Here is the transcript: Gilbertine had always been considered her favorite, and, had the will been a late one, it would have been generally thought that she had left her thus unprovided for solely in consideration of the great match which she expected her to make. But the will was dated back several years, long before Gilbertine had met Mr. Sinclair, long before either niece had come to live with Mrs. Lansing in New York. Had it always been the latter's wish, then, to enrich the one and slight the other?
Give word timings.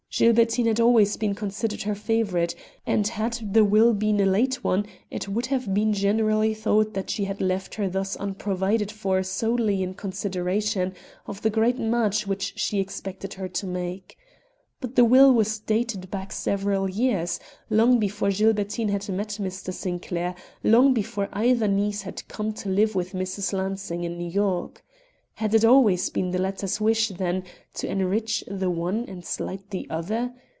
Gilbertine 0.13 0.67
had 0.67 0.81
always 0.81 1.15
been 1.15 1.33
considered 1.33 1.83
her 1.83 1.95
favorite, 1.95 2.53
and, 2.85 3.07
had 3.07 3.53
the 3.53 3.63
will 3.63 3.93
been 3.93 4.19
a 4.19 4.25
late 4.25 4.61
one, 4.61 4.85
it 5.09 5.29
would 5.29 5.45
have 5.45 5.73
been 5.73 5.93
generally 5.93 6.53
thought 6.53 6.93
that 6.93 7.09
she 7.09 7.23
had 7.23 7.39
left 7.39 7.75
her 7.75 7.87
thus 7.87 8.17
unprovided 8.17 8.91
for 8.91 9.23
solely 9.23 9.81
in 9.81 9.93
consideration 9.93 10.93
of 11.27 11.41
the 11.41 11.49
great 11.49 11.79
match 11.79 12.27
which 12.27 12.53
she 12.59 12.77
expected 12.81 13.33
her 13.35 13.47
to 13.47 13.65
make. 13.65 14.17
But 14.81 14.97
the 14.97 15.05
will 15.05 15.31
was 15.33 15.59
dated 15.59 16.11
back 16.11 16.33
several 16.33 16.89
years, 16.89 17.39
long 17.69 17.97
before 17.97 18.31
Gilbertine 18.31 18.89
had 18.89 19.07
met 19.07 19.29
Mr. 19.41 19.71
Sinclair, 19.73 20.35
long 20.61 20.93
before 20.93 21.29
either 21.31 21.69
niece 21.69 22.01
had 22.01 22.27
come 22.27 22.51
to 22.55 22.67
live 22.67 22.95
with 22.95 23.13
Mrs. 23.13 23.53
Lansing 23.53 24.03
in 24.03 24.17
New 24.17 24.29
York. 24.29 24.83
Had 25.35 25.55
it 25.55 25.65
always 25.65 26.09
been 26.11 26.31
the 26.31 26.37
latter's 26.37 26.81
wish, 26.81 27.07
then, 27.07 27.43
to 27.75 27.87
enrich 27.87 28.43
the 28.47 28.69
one 28.69 29.05
and 29.07 29.25
slight 29.25 29.71
the 29.71 29.87
other? 29.89 30.33